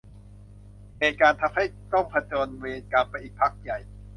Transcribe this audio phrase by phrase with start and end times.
[0.99, 3.79] เหตุการณ์ทำให้ต้องผจญเวรกรรมไปอีกพักใหญ่